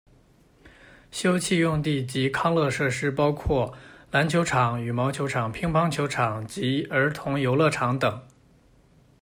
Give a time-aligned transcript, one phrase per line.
[1.11, 3.71] 休憩用地及康乐设施包括
[4.09, 8.23] 篮球场、羽毛球场、乒乓球场及儿童游乐场等。